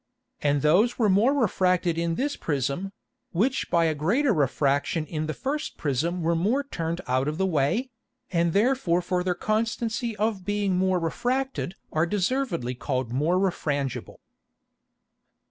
And 0.41 0.63
those 0.63 0.97
were 0.97 1.09
more 1.11 1.31
refracted 1.35 1.95
in 1.95 2.15
this 2.15 2.35
Prism, 2.35 2.91
which 3.33 3.69
by 3.69 3.85
a 3.85 3.93
greater 3.93 4.33
Refraction 4.33 5.05
in 5.05 5.27
the 5.27 5.33
first 5.35 5.77
Prism 5.77 6.23
were 6.23 6.33
more 6.35 6.63
turned 6.63 7.01
out 7.07 7.27
of 7.27 7.37
the 7.37 7.45
way, 7.45 7.91
and 8.31 8.51
therefore 8.51 9.03
for 9.03 9.23
their 9.23 9.35
Constancy 9.35 10.15
of 10.17 10.43
being 10.43 10.75
more 10.75 10.97
refracted 10.99 11.75
are 11.93 12.07
deservedly 12.07 12.73
called 12.73 13.13
more 13.13 13.37
refrangible. 13.37 14.17